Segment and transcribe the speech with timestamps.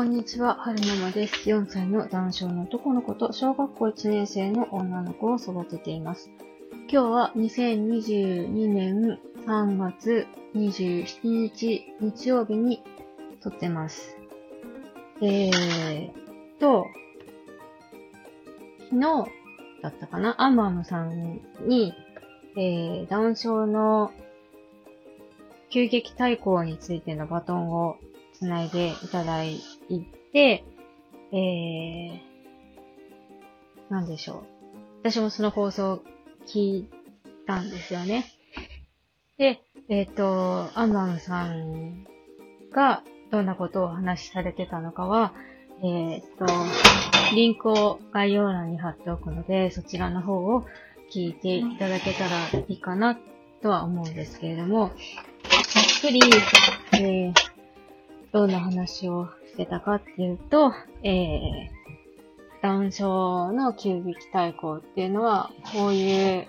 [0.00, 1.34] こんにちは、はるままです。
[1.50, 6.30] 4歳の男性の男の子と小学校1年生の女の子を育てています。
[6.90, 12.82] 今日は2022年3月27日日曜日に
[13.42, 14.16] 撮ってます。
[15.20, 16.10] えー
[16.58, 16.86] と、
[18.88, 19.02] 昨日
[19.82, 20.34] だったかな？
[20.40, 21.92] アンマームさんに、
[22.56, 24.12] えー、ダウン症の
[25.68, 27.98] 急激対抗についてのバトンを
[28.32, 29.60] つないでいただい
[29.98, 30.64] て、
[31.32, 34.46] えー、なんでしょう。
[35.02, 36.02] 私もその放送
[36.46, 36.90] 聞い
[37.46, 38.26] たんですよね。
[39.38, 42.04] で、えっ、ー、と、アンバムさん
[42.72, 45.32] がどんなことをお話しされてたのかは、
[45.82, 46.46] えっ、ー、と、
[47.34, 50.66] リンクを概要欄に貼っておくので、そちらの方を
[51.12, 53.18] 聞いていただけたらいいかな
[53.62, 56.20] とは思うんですけれども、ざっくり、
[56.92, 57.34] えー、
[58.32, 59.28] どんな話を
[59.60, 60.72] してたかっていうと、
[61.02, 61.68] えー、
[62.62, 66.46] ダウン症の急激対抗っていうのは、こういう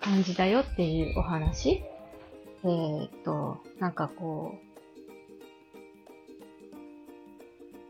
[0.00, 1.82] 感じだよっていうお話。
[2.64, 4.66] えー、っと、なんかこう、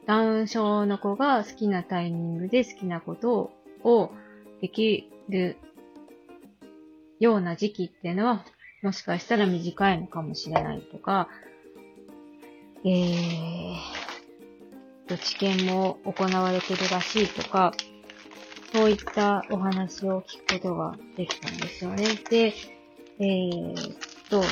[0.06, 3.50] ダウン症の子が好きなタイミングで好きなこと
[3.82, 4.12] を
[4.60, 5.56] できる
[7.18, 8.44] ような時期っていうのは、
[8.82, 11.28] もしかしたら短いのかもしれないとか、
[12.87, 17.73] えー、治験も行われてるらしいとか、
[18.73, 22.05] そういったお話を聞くことができたんですよね。
[22.31, 22.55] で、
[23.19, 23.97] えー、っ
[24.31, 24.42] と、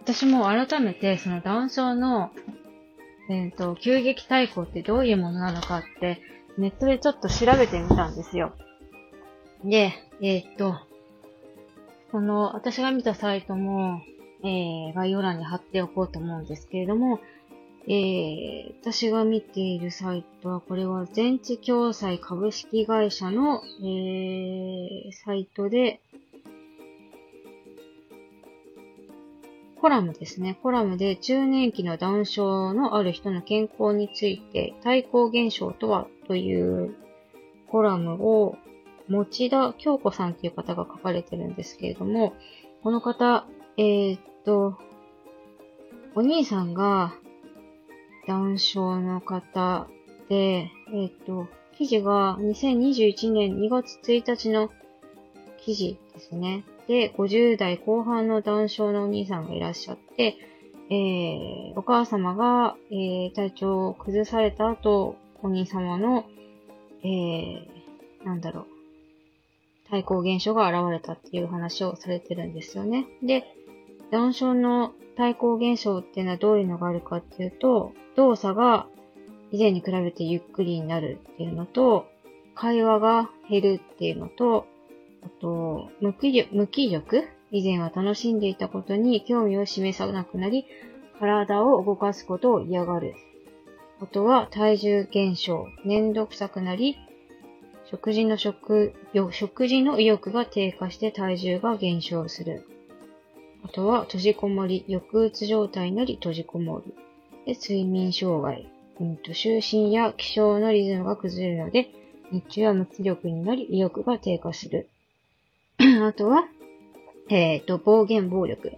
[0.00, 2.30] 私も改めてそのダウン症の、
[3.28, 6.22] えっ、と、急激対抗ってどういうものなのかって
[6.56, 8.54] ネットでちょっと調べてみたんですよ。
[9.62, 10.78] で、えー、っと、
[12.12, 14.00] この、私が見たサイトも、
[14.46, 17.18] えー、概要欄に貼っておこうと思うんですけれども、
[17.88, 26.00] えー、私が見ているサイトは、これは全知共済株式会社の、えー、サイトで、
[29.80, 30.58] コラムですね。
[30.62, 36.96] コラムで中年期のダウン症のある人の健康について対抗現象とはという
[37.68, 38.56] コラムを
[39.08, 42.34] 持田京子さんという方が書かれてるんですけれども、
[42.82, 43.46] この方、
[43.76, 44.78] えー、と、
[46.14, 47.12] お兄さんが
[48.26, 49.88] ダウン症の方
[50.30, 54.70] で、えー、っと、記事が2021年2月1日の
[55.58, 56.64] 記事ですね。
[56.86, 60.36] で、50代後半のダウン症のお兄さんがいらっしゃって、
[60.88, 66.24] えー、お母様が、えー、体調を崩された後、お兄様の、
[67.02, 68.66] えー、なんだろう、
[69.90, 73.06] 対抗現象が現れたっていう話をされてるんですよね。
[73.22, 73.44] で、
[74.10, 78.86] ダウン症の対抗現象っていうのはどういうのがあるかっていうと、動作が
[79.50, 82.06] 以前に比べてゆっくりになるっていうのと、
[82.54, 84.66] 会話が減るっていうのと、
[85.22, 87.24] あと、無気力、無気力？
[87.52, 90.66] 以前は楽しんでいたことに興味を示さなくなり、
[91.18, 93.14] 体を動かすことを嫌がる。
[94.00, 96.96] あとは体重減少、めんどくさくなり、
[97.84, 98.94] 食事の食、
[99.30, 102.68] 食事の意欲が低下して体重が減少する。
[103.64, 106.94] あとは閉じこもり、抑うつ状態になり閉じこもる。
[107.46, 108.68] で睡眠障害、
[109.00, 111.90] うんと、就寝や起床のリズムが崩れるので、
[112.32, 114.88] 日中は無気力になり意欲が低下する。
[116.02, 116.48] あとは、
[117.28, 118.72] えっ、ー、と、暴言暴力。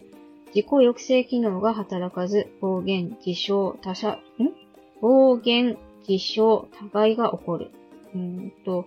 [0.55, 4.53] 自己抑制機能が働かず、暴言、自傷、他者、ん？
[5.01, 5.77] 暴言、
[6.09, 7.71] 自傷、互いが起こる。
[8.15, 8.87] うんと、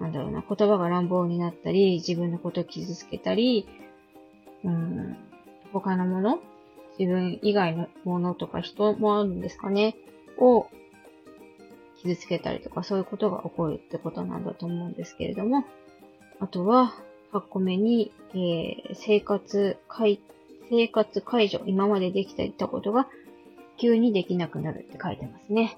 [0.00, 3.66] なんだろうな、言葉が乱暴になったり、自分のことを傷つけたり、
[4.66, 5.16] うん、
[5.72, 6.40] 他のもの？
[6.98, 9.96] 自分以外のものとか人もあるんですかね？
[10.38, 10.66] を
[12.02, 15.64] 傷つけたりとか、そういうことが起こるってことなんだと思うんですけれども、
[16.40, 16.94] あとは、
[17.32, 19.78] 8個目に、えー、生活、
[20.68, 23.08] 生活解除、今までできていたことが
[23.78, 25.76] 急にできなくなるって書いてますね。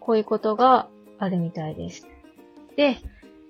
[0.00, 0.88] こういうことが
[1.18, 2.06] あるみたいです。
[2.76, 2.98] で、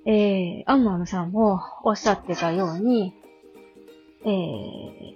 [0.06, 3.14] えー、アンマムさんもおっしゃってたように、
[4.24, 5.14] えー、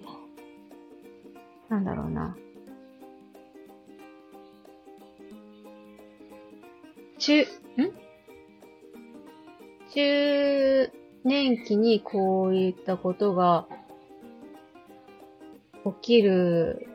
[1.70, 2.36] なんだろうな。
[7.18, 7.46] 中、ん？
[9.94, 10.92] 中
[11.24, 13.66] 年期にこういったことが
[15.84, 16.86] 起きる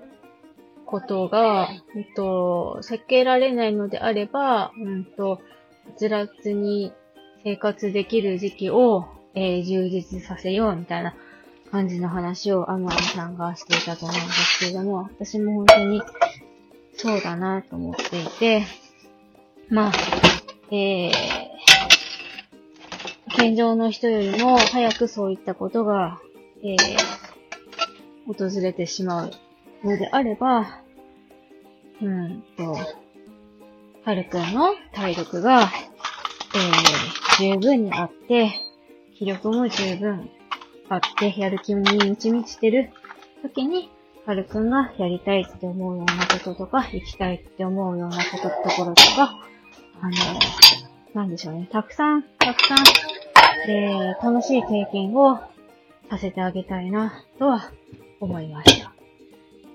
[0.86, 5.40] ことが、うんと、避けられないのであれば、うんと、は
[5.98, 6.94] つらつに
[7.44, 11.16] 生活できる時期を、えー、充実させようみたいな
[11.74, 16.04] 感じの話をアムアムさんがしていたと思うんですけれども、私も本当に
[16.96, 18.64] そうだなと思っていて、
[19.70, 19.92] まあ、
[20.70, 21.12] えー、
[23.36, 26.22] 健常の人よりも早くそういったことが、
[26.62, 29.32] えー、訪れてしまう
[29.84, 30.80] のであれば、
[32.04, 32.78] うんと、
[34.04, 35.72] はるくんの体力が、
[36.54, 38.52] えー、十分にあって、
[39.18, 40.30] 気力も十分
[40.94, 42.92] あって、やる気に満ち満ちてる
[43.42, 43.90] 時に、
[44.26, 49.40] はるくんがやりたいって思うようなこととか、行きたいって思うようなこと、ところとか、
[50.02, 50.16] あの、
[51.14, 51.68] なんでしょうね。
[51.72, 52.78] たくさん、たくさん、
[53.70, 55.40] えー、楽しい経験を
[56.10, 57.72] させてあげたいな、とは
[58.20, 58.94] 思いました。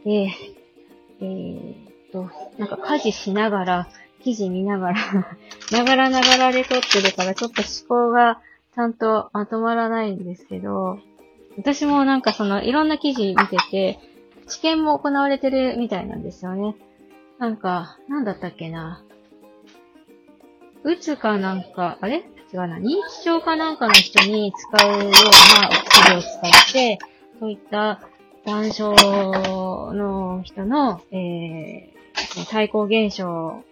[0.04, 0.30] で、
[1.20, 3.88] えー、っと、なんか家事しながら、
[4.22, 4.98] 記事見ながら
[5.70, 8.40] ながらながらで撮ってるから、ちょっと思考が
[8.74, 10.98] ちゃんとまとまらないんですけど、
[11.56, 13.98] 私もなんかその、いろんな記事見てて、
[14.46, 16.76] 知見も行われてるみたいなんですよね。
[17.38, 19.04] なんか、なんだったっけな。
[20.84, 22.24] うつかなんか、あれ？
[22.52, 22.78] 違うな。
[22.78, 26.98] 認知症かなんかの人に使うようなお薬を使って、
[27.38, 28.00] そういった
[28.46, 33.62] 断症の人の、えー、対抗現象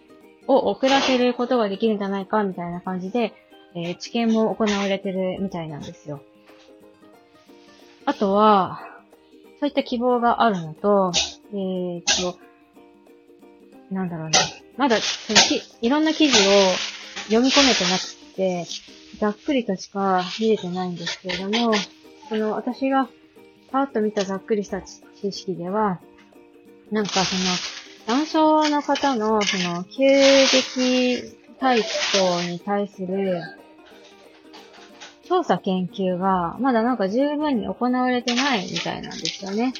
[0.47, 3.33] を遅らせることができるんじゃないか、みたいな感じで、
[3.77, 6.21] えー、知見も行われてるみたいなんですよ。
[8.05, 8.81] あとは、
[9.59, 11.11] そういった希望があるのと、
[11.51, 12.39] えー、っと、
[13.91, 14.39] なんだろうね。
[14.77, 15.39] まだ、その、
[15.81, 16.51] いろんな記事を
[17.25, 18.65] 読み込めてなくて、
[19.19, 21.73] ざっくりとしか見れてないんですけれども、
[22.29, 23.07] その、私が
[23.71, 25.99] パーッと見たざっくりした知識では、
[26.91, 27.41] なんかその、
[28.07, 33.41] 男性の方の、その、急激体操に対する、
[35.27, 39.73] 調査研究が、まだなんか十分に行われてないみたいなんですよね。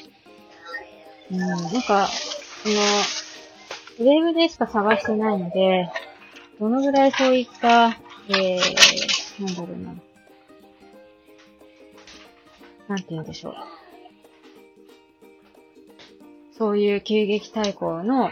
[1.30, 2.06] うん、なんか、
[2.62, 2.74] その、
[4.00, 5.90] ウェブでしか探してないので、
[6.60, 7.98] どのぐらいそういった、
[8.28, 9.94] えー、なんだろうな。
[12.88, 13.54] なんて言うんでしょう。
[16.58, 18.30] そういう急激対抗の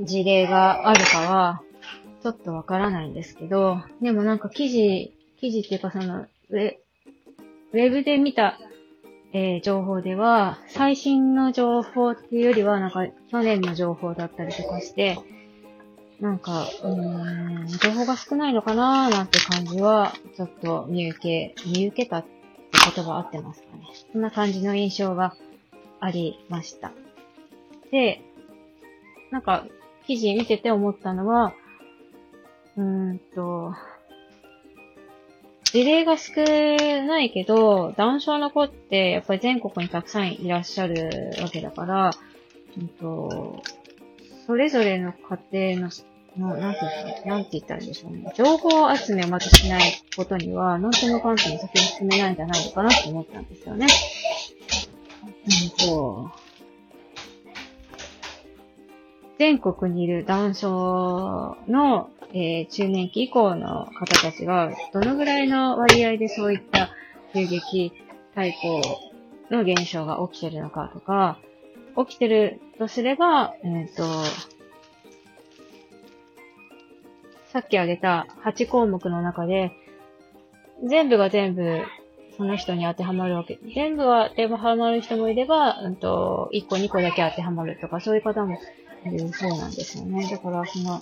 [0.00, 1.62] 事例があるかは、
[2.22, 6.76] ちょっとわからないんですけど、でもなんか記事、記事っていうかその、ウェ
[7.72, 8.58] ウェブで見た、
[9.32, 15.18] えー、情報では、最新の情報っていうよりは、なんか去年の情報だったりとかして、
[16.20, 22.28] なんか、うーん、情報が少ないのかなーなんて感じは、ちょっと見受け、見受けたって
[22.94, 23.82] 言葉合ってますかね。
[24.12, 25.34] そんな感じの印象が
[26.00, 26.92] ありました。
[27.90, 28.22] で、
[29.32, 29.66] なんか、
[30.06, 31.54] 記事見てて思ったのは、
[32.76, 33.74] うーんと、
[35.74, 42.12] 事例が少ないけど、ダウン症の子ってやっぱり全国にたくさんいらっしゃるわけだから、
[42.78, 43.60] うんと、
[44.46, 45.12] それぞれの
[45.50, 45.92] 家庭の、
[46.38, 48.32] のなんてなんて言ったらいいんでしょうね。
[48.36, 49.82] 情報集めをまずしない
[50.16, 53.88] ことには、なんともかんとも先に進めないんじゃないのかなと思ったんですよね。
[55.26, 56.30] うんと、
[59.40, 66.90] 全国にいる男症の、えー、中年期以降の方たちが、どのぐらいの割合でそういった
[67.32, 67.92] 急激
[68.34, 68.82] 対抗
[69.50, 71.38] の現象が起きてるのかとか、
[71.96, 74.02] 起きてるとすれば、えっ、ー、と、
[77.52, 79.70] さっき挙げた8項目の中で、
[80.84, 81.82] 全部が全部
[82.36, 83.60] その人に当てはまるわけ。
[83.74, 88.58] 全部は当てはまる人もいれば、うんと、1個2個だけ当てはまるとか、そういう方も
[89.06, 90.28] いうそうなんですよね。
[90.28, 91.00] だから、その、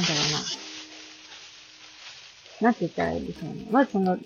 [0.00, 0.38] なんだろうな。
[2.60, 3.66] なんて言ったらいいでしょうね。
[3.70, 4.18] まずその、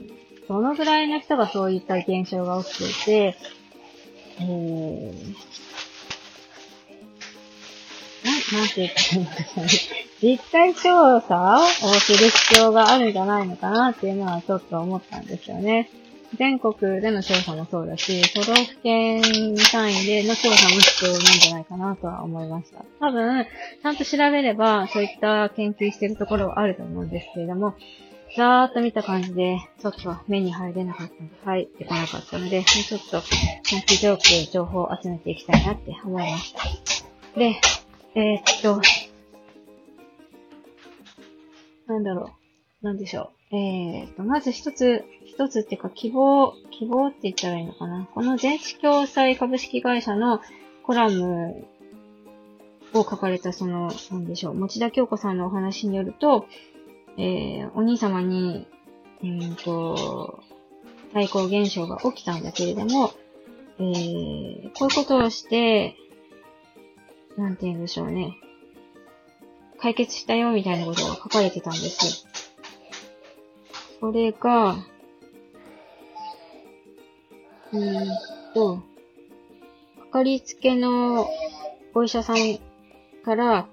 [0.49, 3.37] どのぐらいの人がそういった現象が起きていて、
[4.40, 5.35] えー、
[8.25, 9.71] な、なんて言ったらいいんでしょうね。
[10.23, 15.90] 実態調査をする必要があるんじゃないのかなっていうのはちょっと思ったんですよね。
[16.36, 19.22] 全国での調査もそうだし、都道府県
[19.72, 22.84] 単位での調査も必要なんじゃないかなとは思いました。
[23.00, 27.74] 多分、ちゃんと調べれば、そういった研究してるところはあると思うんですけれども、
[28.36, 33.22] ざーっと見た感じで、ちょっと目に入れなかったので、入ってこなかったので、ちょっと、
[33.62, 37.38] 研究状況、情報を集めていきたいなって思いました。
[37.38, 37.60] で、
[38.16, 38.80] えー、っと、
[41.86, 42.43] なんだろう。
[42.84, 43.56] なんでしょう。
[43.56, 48.06] えー、と、まず一つ、一つっていうか希望、希望って言ったらいいのかな。
[48.14, 50.42] この電子共済株式会社の
[50.82, 51.66] コラム
[52.92, 56.46] を書かれたその、なんでしょう、持田京子さんのお話によると、
[57.16, 58.66] えー、お兄様に、
[59.22, 60.40] うんと、
[61.14, 63.12] 対抗現象が起きたんだけれども、
[63.78, 65.96] えー、こういうことをして、
[67.38, 68.36] なんて言うんでしょうね。
[69.80, 72.26] 解決したよみたいなことが書かれてたんです
[74.04, 74.12] よ。
[74.12, 74.76] それが、
[77.73, 78.06] うーん
[78.54, 81.28] と、かかりつけの
[81.94, 82.37] お医者さん
[83.25, 83.66] から、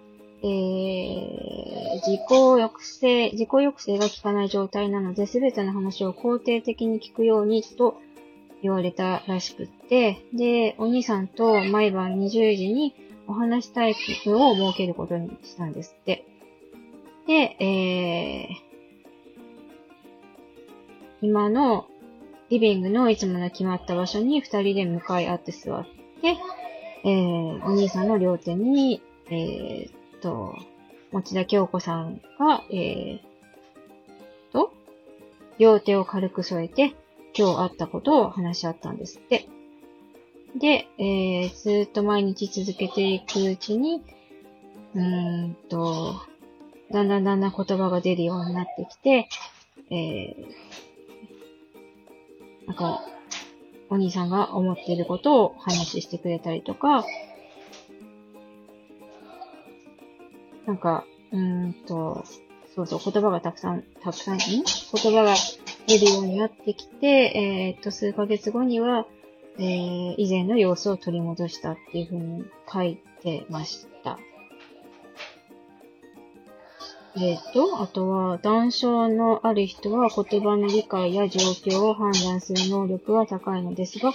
[0.43, 8.01] えー、自己抑制、自己抑制が効かない状態なので、すべての話を肯定的に聞くようにと
[8.63, 12.95] 言われたらしくって、で、お兄さんと毎晩20時に
[13.27, 16.25] お話タイプを設けることにしたんですって。
[17.27, 18.70] で、えー、
[21.21, 21.87] 今の
[22.49, 25.85] リビングのいつもの決まった場所に二人で向かい合って座っ
[26.21, 26.37] て、
[27.03, 30.55] えー、お兄さんの両手に、えー、と、
[31.11, 33.19] 持田京子さんが、えー、
[34.51, 34.73] と、
[35.59, 36.95] 両手を軽く添えて、
[37.37, 39.47] 今日あったことを話し合ったんですって。
[40.59, 44.03] で、えー、ずっと毎日続けていくうちに、
[44.95, 46.15] うーんと、
[46.91, 49.29] だんだんだんだん言葉が出るようになってきて、
[49.89, 50.90] えー、
[52.71, 53.01] なんか、
[53.89, 57.03] お兄さんが思っていることを話してくれたりとか、
[60.65, 62.23] なんか、うんと、
[62.73, 64.37] そうそう、言葉がたくさん、たくさん、ん？
[64.37, 64.63] 言
[65.13, 65.35] 葉が
[65.85, 67.07] 出るようになってきて、
[67.75, 69.05] えー、っと、数ヶ月後には、
[69.57, 74.17] えー、以前の様子を取り戻したっていうふうに書いてました。
[77.17, 84.13] えっ、ー、と、あとは、断症のある人は言葉の理解や状況を判断する能力は高いのですが、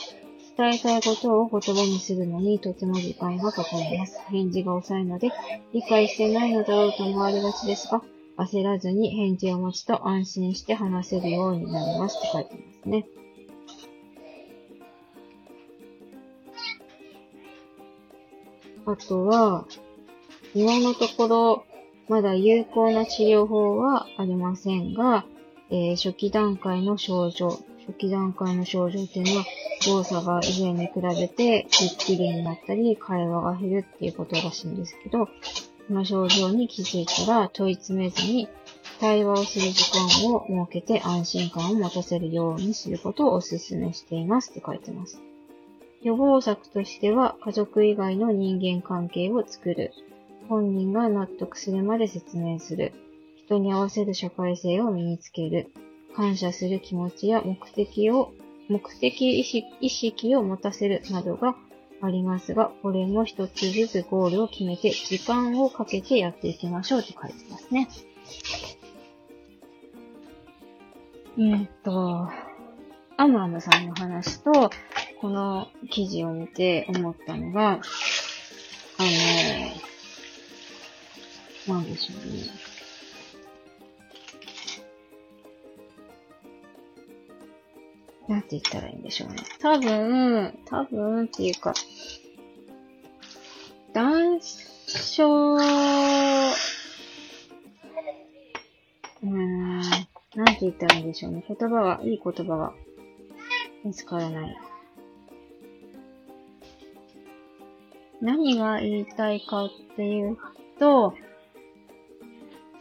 [0.57, 4.19] 伝えたいことを言葉にするのにとても時間がかかります。
[4.31, 5.31] 返事が遅いので、
[5.75, 8.03] 理解してないのだろうと思われがちですが、
[8.39, 13.07] 焦らずに返事を持つと安心して話せるようになりますって書いてますね。
[18.87, 19.67] あとは、
[20.55, 21.65] 今のところ、
[22.09, 25.25] まだ有効な治療法はありませんが、
[25.71, 27.49] えー、初期段階の症状、
[27.87, 29.45] 初期段階の症状っていうのは、
[29.87, 35.31] 動作が以前に比べてゆっくりになったり、会話が減るっていうことらしいんですけど、こ
[35.91, 38.49] の症状に気づいたら問い詰めずに
[39.01, 45.21] 対話をする時間を設けて安心感を持たせるようにすることをお勧めしていますって書いてます。
[46.03, 49.93] 予防策としては、家族以外の人間関係を作る。
[50.49, 52.93] 本人が納得するまで説明する。
[53.37, 55.71] 人に合わせる社会性を身につける。
[56.15, 58.33] 感謝する気持ちや目的を、
[58.69, 61.55] 目的意識を持たせるなどが
[62.01, 67.89] ありますが、これも一つずつゴールを決めて、時間をかけてやっていきましょうって書いてますね。
[71.39, 72.29] え、っと、
[73.19, 74.71] アムアムさんの話と、
[75.21, 79.86] この記事を見て思ったのが、あの、
[81.69, 82.77] なんでしょうね。
[88.29, 89.37] なんて言ったらいいんでしょうね。
[89.61, 91.75] 多分、多分っていうか、
[93.93, 101.45] 男性、うーん、なんて言ったらいいんでしょうね。
[101.47, 102.73] 言葉が、いい言葉が
[103.85, 104.57] 見つからない。
[108.21, 110.37] 何が言いたいかっていう
[110.81, 111.15] と、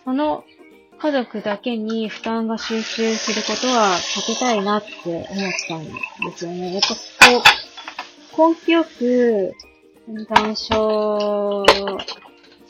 [0.05, 0.45] その
[0.99, 5.25] 家族だけに負担が集中することは避けたいなって思っ
[5.67, 6.73] たんですよね。
[6.73, 7.43] やっぱこ
[8.37, 9.53] う、根気よく、
[10.29, 11.65] 談笑、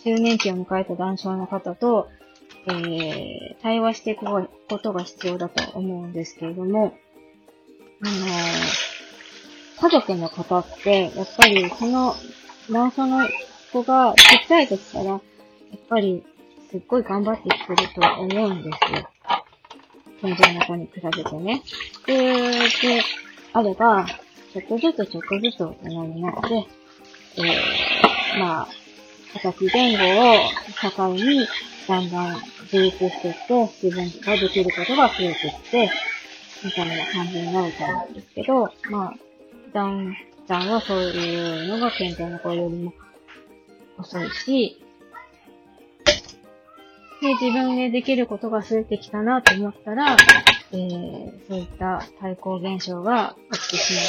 [0.04, 2.10] 周年期を迎えた談笑の方と、
[2.68, 6.98] えー、対話していくことが必要だと思うんですけれども、
[8.01, 12.15] あのー、家族の方って、やっぱりその
[12.70, 13.27] まあその
[13.72, 15.20] 子がちっちゃい時から、やっ
[15.89, 16.24] ぱり
[16.75, 19.10] すっごい頑張ってくると思うんですよ。
[20.20, 21.62] 健常な子に比べてね。
[22.05, 22.17] で、
[22.60, 23.01] で、
[23.53, 24.05] あれば、
[24.51, 26.67] ちょっとずつちょっとずつ大人になって、
[27.38, 28.67] えー、まあ、
[29.36, 31.48] 二十歳前後を境に、
[31.88, 35.91] だんだん自立していって、自分ができることが増えていって、
[36.65, 39.13] みたいな感じになると思うんですけど、まあ、
[39.72, 40.13] だん
[40.46, 42.94] さんはそういうのが健常な子よりも
[43.98, 44.85] 遅いし、
[47.25, 50.15] で、自分でできることが増えてきたなと思ったら、
[50.72, 54.03] えー、そういった対抗現象が起きてしまっ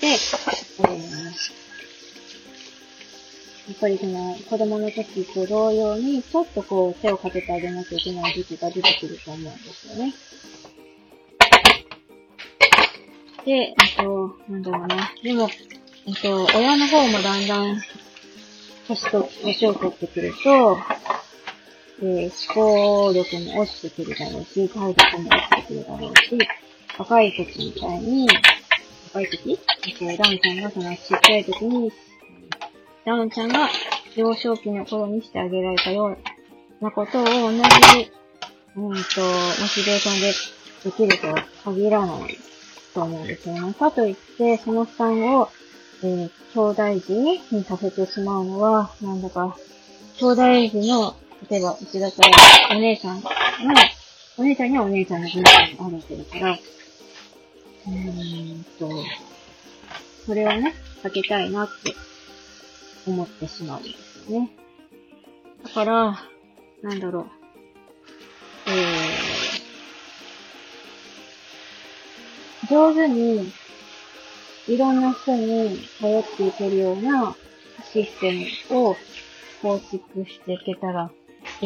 [0.00, 1.24] て、えー、
[3.68, 10.14] やっぱりその子供の時と同様に、ちょっとこう手をかけてあげなきゃいけない時期が出てくると思うんですよね。
[13.44, 15.12] で、えっと、なんだろうな。
[15.22, 15.50] でも、
[16.06, 17.82] えっと、親の方もだんだん、
[18.88, 20.78] 年と、年を取ってくると、
[22.04, 26.38] えー、思考力も落ちてくるだろうし、体力も落ちてくるだろうし、
[26.98, 28.28] 若い時みたいに、
[29.14, 31.92] 若い時えっと、ダウンちゃんがそのちっちゃい時に、
[33.04, 33.68] ダウンちゃんが
[34.16, 37.58] 幼少期の頃にしてあげられたようなことを同じ、
[38.74, 38.94] うんと、モ
[39.68, 40.32] チベーションで
[40.84, 42.36] できるとは限らない
[42.94, 43.74] と思うんですよね。
[43.74, 45.48] かといって、その負担を、
[46.02, 49.56] えー、兄弟児にさせてしまうのは、なんだか、
[50.18, 51.14] 兄弟児の、
[51.50, 53.30] 例えば、うちだったら、お姉さんの、
[54.38, 58.90] お姉ちゃんにはお姉ちゃんの分があるわけだから、うーんと、
[60.26, 61.94] それをね、避けたいなって
[63.06, 64.50] 思ってしまうんですよね。
[65.64, 66.28] だから、
[66.82, 67.26] なんだろう。
[68.68, 73.52] えー、上手に、
[74.68, 77.34] いろんな人に頼っていけるような
[77.92, 78.96] システムを
[79.60, 81.10] 構築していけたら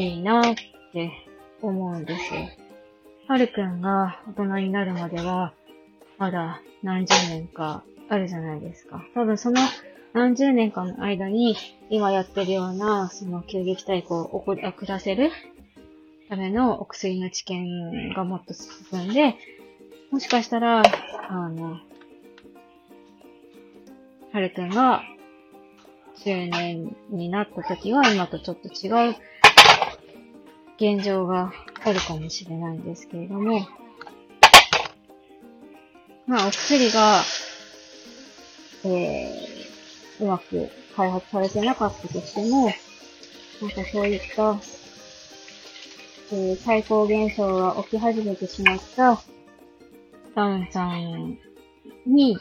[0.00, 0.54] いいなっ
[0.92, 1.10] て
[1.62, 2.40] 思うんですよ。
[3.28, 5.52] はるくんが大人になるまでは、
[6.18, 9.04] まだ何十年かあるじゃないですか。
[9.14, 9.60] 多分その
[10.12, 11.56] 何十年間の間に、
[11.90, 15.30] 今やってるような、その急激対抗を遅らせる
[16.28, 19.34] ためのお薬の知見がもっと進んで、
[20.10, 20.82] もしかしたら、
[21.28, 21.78] あの、
[24.32, 25.02] はるくんが
[26.24, 29.16] 中年になった時は今とちょっと違う
[30.78, 31.52] 現状が
[31.84, 33.66] あるかもしれないんですけれども、
[36.26, 37.22] まあお薬が、
[38.84, 42.66] えー、うまく開発されてなかったとしても、
[43.62, 44.58] なんかそういった、
[46.32, 49.20] えー、最高現象が起き始めてしまった
[50.34, 51.38] ダウンさん
[52.06, 52.36] に、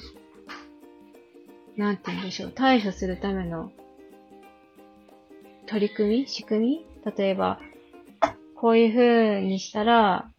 [1.77, 3.71] なんて言うんでしょう、対処するための
[5.67, 7.11] 取り組み仕組み？
[7.17, 7.59] 例えば、
[8.55, 10.29] こういう風にしたら、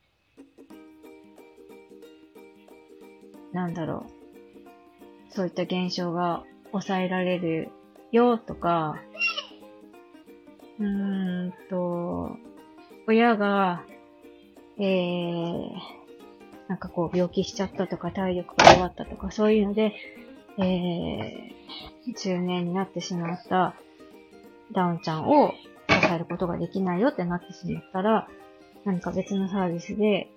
[3.52, 4.06] なんだろ
[5.30, 5.32] う。
[5.32, 7.70] そういった現象が抑えられる
[8.10, 9.00] よとか、
[10.78, 12.36] うーんと、
[13.06, 13.84] 親が、
[14.78, 15.70] えー、
[16.68, 19.94] なんかこう病気しちゃったとか体力が弱ったとかそういうので、
[20.58, 23.74] えー、中年になってしまった
[24.72, 25.54] ダウンちゃんを
[26.00, 28.28] 支えることができないよってなってしまったら、
[28.84, 30.28] 何か別のサービスで、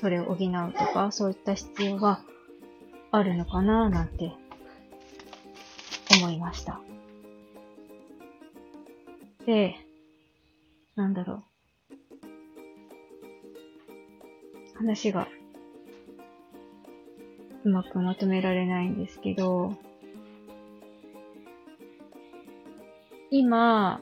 [0.00, 2.20] それを補うとか、そういった必要が
[3.10, 4.32] あるのかななんて
[6.14, 6.80] 思いました。
[9.46, 9.76] で、
[10.94, 11.42] なんだろう。
[14.76, 15.26] 話が
[17.64, 19.74] うまくまとめられないんですけど、
[23.30, 24.00] 今、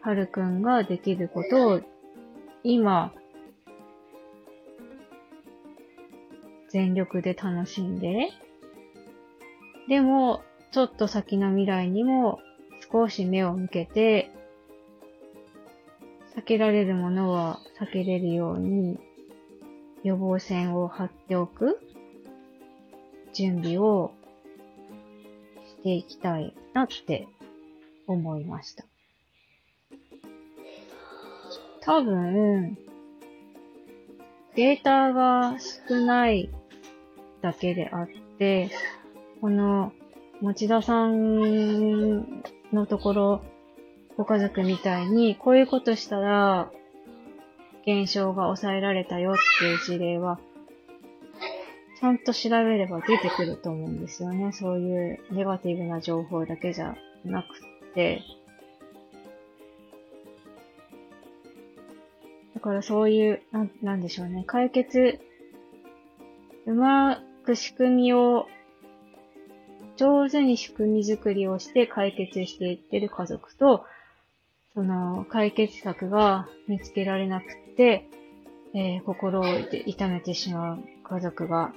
[0.00, 1.80] はるくんができることを
[2.62, 3.12] 今
[6.68, 8.30] 全力で楽しんで、
[9.88, 12.40] でも、ちょっと先の未来にも
[12.92, 14.30] 少し目を向けて、
[16.36, 18.98] 避けられるものは避けれるように
[20.04, 21.80] 予防線を張っておく
[23.32, 24.12] 準備を
[25.78, 27.28] していきたいなって
[28.06, 28.84] 思いました。
[31.80, 32.76] 多分、
[34.54, 35.56] データが
[35.88, 36.50] 少ない
[37.40, 38.70] だけであって、
[39.40, 39.92] この、
[40.42, 43.42] 持田さんのところ、
[44.16, 46.70] ご家族みたいに、こういうことしたら、
[47.86, 50.38] 現象が抑えられたよっていう事例は、
[51.98, 54.52] ちゃんと調べれば出てくると思うんですよね。
[54.52, 57.48] そういうネガティブな情報だけじゃなく
[57.92, 58.22] て。
[62.54, 64.44] だからそういう、なん、なんでしょうね。
[64.46, 65.18] 解決、
[66.66, 68.46] うまく仕組みを、
[69.96, 73.84] 上手に仕組み作りをして解決していってる家族と、
[74.74, 78.08] その解決策が見つけられなくて、
[78.74, 79.44] えー、心を
[79.86, 81.72] 痛めてしまう家族が、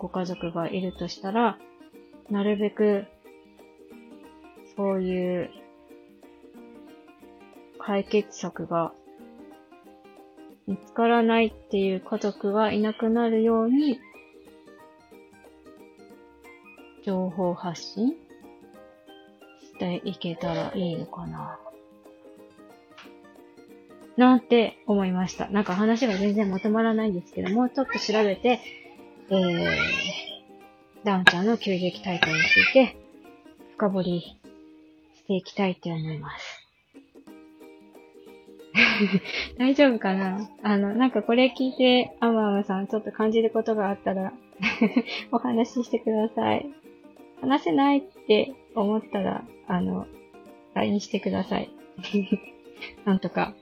[0.00, 1.58] ご家族がいるとしたら、
[2.30, 3.04] なるべく、
[4.74, 5.50] そういう
[7.78, 8.92] 解決策が
[10.66, 14.00] 見つからないっていう家族がいなくなるように、
[17.04, 18.14] 情報発信
[19.60, 21.58] していけたらいいのかな。
[24.16, 25.50] なんて思いました。
[25.50, 28.60] なんか話が全然まとまらないんですけど、もうちょっと調べて、
[29.32, 32.96] えー、ダウンちゃんの急激体験について
[33.76, 36.66] 深掘りしていきたいと思います。
[39.56, 40.50] 大丈夫かな？
[40.64, 44.32] あの、なんかこれ聞いて、アマアマさんちょっと感じることがあったら
[45.30, 46.68] お話ししてください。
[47.40, 50.06] 話せないって思ったら、あの、
[50.74, 51.70] LINE してください。
[53.06, 53.54] なんとか、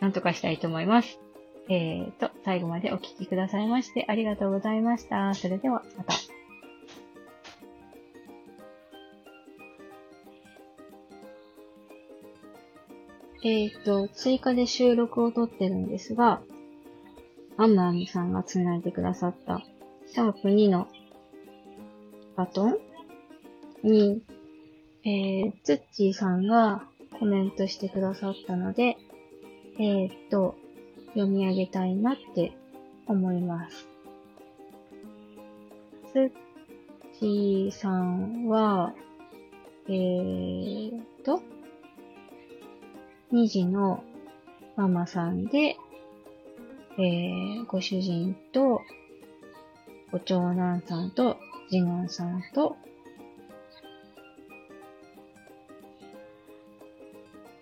[0.00, 1.20] なんとかしたいと思います。
[1.68, 5.32] えーと、最後までお聴きくださいましてありがとうございました。
[5.34, 6.14] それでは、また。
[13.42, 16.42] えっ、ー、と、追加で収録を撮ってるんですが、
[17.56, 19.62] アンマーさんが繋いでくださった、
[20.06, 20.88] シャープ2の
[22.36, 22.78] バトン
[23.82, 24.22] に、
[25.04, 26.84] えー、ツッチーさんが
[27.18, 28.96] コメントしてくださったので、
[29.78, 30.56] えっ、ー、と、
[31.14, 32.52] 読み上げたいなって
[33.06, 33.86] 思います。
[36.12, 36.30] ツッ
[37.18, 38.92] チーさんは、
[39.88, 41.40] えーと、
[43.32, 44.02] 2児の
[44.76, 45.76] ママさんで、
[46.98, 48.82] えー、ご主人と、
[50.10, 51.36] ご長男さんと、
[51.68, 52.76] 次男さんと、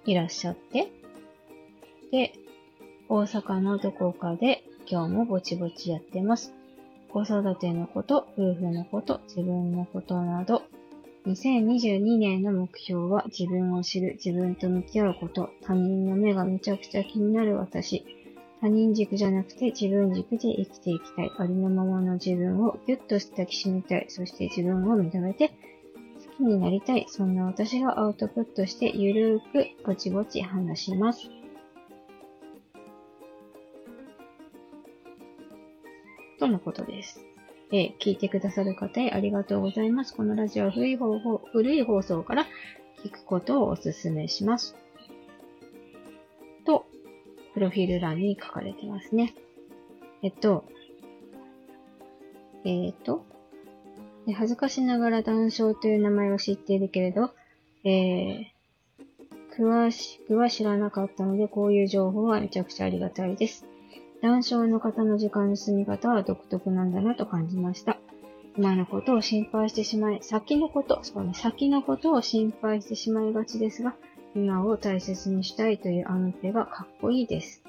[0.05, 0.91] いらっしゃって、
[2.11, 2.35] で、
[3.15, 6.55] 大阪のどこかで今日もぼちぼちやってます。
[7.11, 10.63] 子育てのこと、夫婦のこと、自分のことなど、
[11.27, 18.03] 2022年の目標は自分を知る、自分と向き合うこと、他人の目がめちゃくちゃ気になる私、
[18.63, 25.55] 他人軸じゃなくて自分軸で生きていきたい、ありのままの自分をギュッと抱きしめたい、そして自分を認めて好
[26.39, 31.29] きになりたい、そんな私がアウトプットしてゆるーくぼちぼち話します。
[36.43, 37.21] とのことです。
[37.71, 40.13] えー、聞いてくださる方へありがとうございます。
[40.13, 42.47] このラジオは古い方法古い放送から
[43.05, 44.75] 聞くことをお勧めします。
[46.67, 46.87] と、
[47.55, 49.37] プロフィール欄に書かれてますね。
[50.25, 50.65] えっと、
[52.65, 53.25] えっ、と、
[54.35, 57.31] 恥ずかしながら談笑という名前を知っているけれど、
[57.85, 58.45] えー、
[59.57, 63.65] 詳しくは知らなかったので、こういう情報はめちゃくちゃありがたいです。
[64.23, 67.99] 談笑の方の時間の進み方は独特なんだなと感じました。
[68.57, 73.97] 今のことを心配してしまい、先のこと、そうね、先のことを心配してしまいがちですが、
[74.37, 77.65] 今を大切にしたいというあの手がかっこいいです。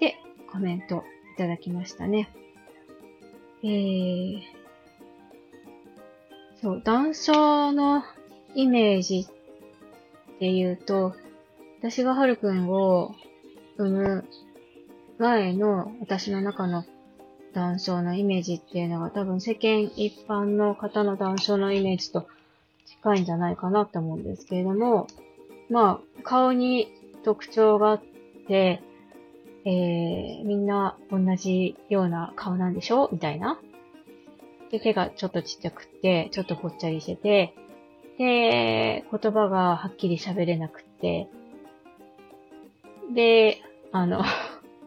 [0.00, 0.16] で、
[0.50, 2.28] コメントいただきましたね。
[3.62, 4.40] えー、
[6.60, 8.02] そう、談笑の
[8.56, 11.14] イメージっていうと、
[11.78, 13.14] 私がはるくんを
[13.76, 14.24] 産む
[15.18, 16.84] 前の私の中の
[17.52, 22.26] 談笑のイメージっていうのが多分世間一般の方の談笑のイメージと
[22.86, 25.06] 近いんじゃないかなって思うんですけれども、
[25.68, 26.92] まあ、顔に
[27.24, 28.02] 特徴があっ
[28.46, 28.82] て、
[29.64, 33.58] えー、みんな同じような顔なんでしょみたいな。
[34.70, 37.54] で、手がちょっとちっちゃくて、ちょっとぽっちゃりしてて、
[38.18, 41.28] で、言葉がはっきり喋れなくて、
[43.14, 44.22] で、あの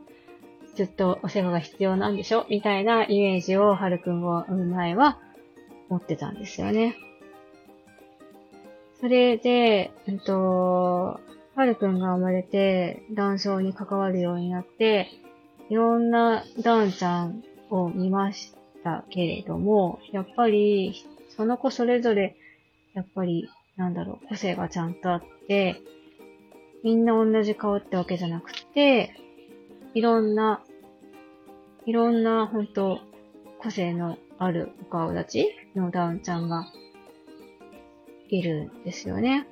[0.75, 2.45] ずっとお世話が必要なんでしょ？
[2.49, 5.19] みたいなイメージをはるくんを産む前は
[5.89, 6.95] 持ってたんですよね。
[8.99, 11.19] それで、えっと、
[11.55, 15.09] はるくんが生まれて、男性に関わるようになって、
[15.69, 20.93] いろんなダンちゃんを見ましたけれども、やっぱり、
[21.29, 22.35] その子それぞれ、
[22.93, 25.81] やっぱり、なんだろう、個性がちゃんとあって、
[26.83, 29.15] みんな同じ顔ってわけじゃなくて、
[29.93, 30.61] いろんな、
[31.85, 32.99] いろんな、本当
[33.59, 36.67] 個性のあるお顔立ちのダウンちゃんが
[38.29, 39.47] いるんですよね。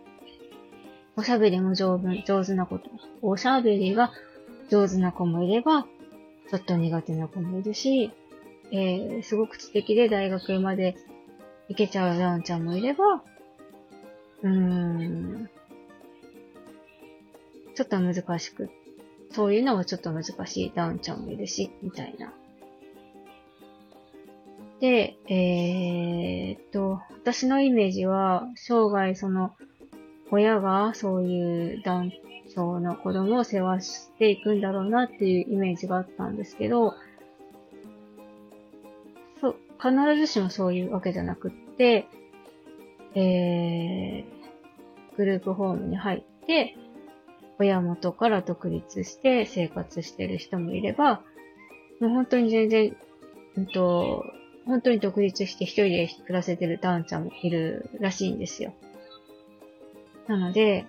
[1.15, 2.89] おしゃべりも上手、上手なこと。
[3.21, 4.11] おしゃべりが
[4.69, 5.83] 上手な子もいれば、
[6.49, 8.11] ちょっと苦手な子もいるし、
[8.71, 10.95] えー、すごく知的で大学まで
[11.69, 13.23] 行けちゃうダウンちゃんもいれば、
[14.43, 15.49] うーん、
[17.75, 18.69] ちょっと難しく、
[19.31, 22.33] そういうのはちょっと難しいダウンちゃんもいるし、みたいな。
[24.79, 29.53] で、えー、っと、私のイメージは、生涯その、
[30.31, 32.13] 親がそういうダウン
[32.53, 36.95] 症の子供を世話していくんだろうなっていうイメージがあったんですけど、
[39.39, 42.07] そう、必ずしもそういうわけじゃなくって、
[43.13, 46.75] えー、グループホームに入って、
[47.61, 51.21] 親元から独立して生活してる人もいれば、
[51.99, 52.95] もう本当に全然、
[53.55, 54.25] うんと、
[54.65, 58.73] 本当に独立して一人で暮らせてるダウンちゃんもいるらしいんですよ。
[60.27, 60.87] なので、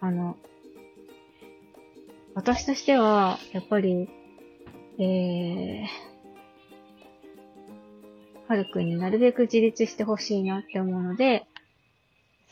[0.00, 0.36] あの、
[2.34, 4.08] 私としては、やっぱり、
[4.98, 5.86] えー、
[8.48, 11.46] はるくんになるべく自立してほしいなって思うので、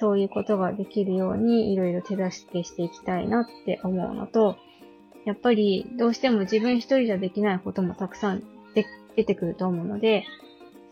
[0.00, 4.56] そういうことができるようにいろいろ手助けしていきたいなって思うのと、
[5.24, 8.42] やっぱりどうしても自分一人じゃできないこともたくさん
[9.16, 10.24] 出てくると思うので、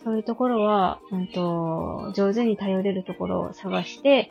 [0.03, 4.31] そういうところは、うんと、上手に頼れるところを探して、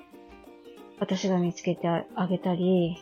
[0.99, 2.97] 私が見つけてあげたり、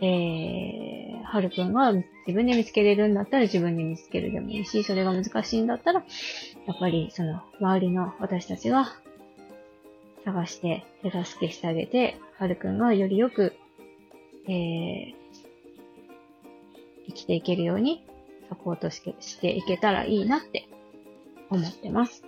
[0.00, 6.04] えー、はるくんが自分で見つけれるんだったら自分で見つけるでもいいし、それが難しいんだったら、
[6.66, 8.86] やっぱりその周りの私たちが
[10.26, 13.54] 探して手助けしてあげて、はるくんがよりよく、
[14.48, 15.14] えー、
[17.06, 18.04] 生きていけるように
[18.48, 20.68] サポートしてしていけたらいいなって
[21.48, 22.24] 思ってます。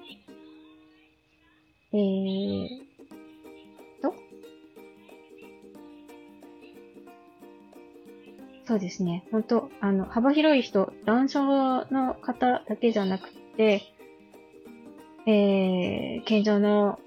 [1.92, 2.68] えー、
[4.00, 4.14] と、
[8.64, 9.24] そうですね。
[9.32, 11.40] 本当あの、幅広い人、男性
[11.90, 13.82] の方だけじゃなくて、
[15.26, 17.00] えー、健常の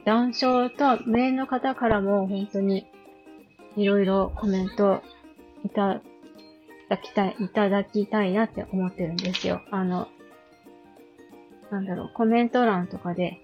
[0.00, 2.86] 談笑と無縁の方からも本当に
[3.76, 5.02] いろいろコメント
[5.64, 6.00] いた
[6.88, 9.62] だきたい、いただきたいなって思ってるんですよ。
[9.70, 10.08] あの、
[11.70, 13.40] なんだろう、コメント欄とかで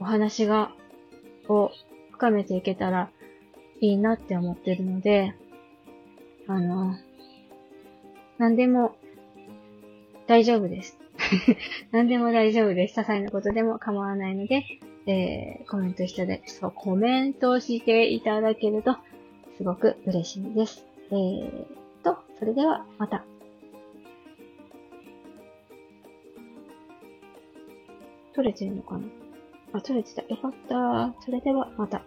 [0.00, 0.72] お話が、
[1.48, 1.70] を
[2.12, 3.10] 深めていけたら
[3.80, 5.34] いいなって思ってるので、
[6.46, 6.94] あの、
[8.38, 8.96] 何でも
[10.26, 10.98] 大丈夫です。
[11.92, 12.98] 何でも大丈夫です。
[13.00, 14.64] 些細なことでも構わないので、
[15.06, 18.96] えー、コメントしてで、そう、コメントしていただけると、
[19.56, 20.86] すごく嬉しいです。
[21.10, 21.66] えー
[22.02, 23.24] と、それではまた。
[28.34, 29.00] 取れてるのかな？
[29.72, 30.22] あ、取れてた。
[30.22, 31.14] よかった。
[31.24, 32.02] それではまた。